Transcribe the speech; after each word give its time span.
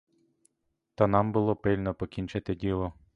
Та 0.95 1.07
нам 1.07 1.31
було 1.31 1.55
пильно 1.55 1.93
покінчити 1.93 2.55
діло. 2.55 2.93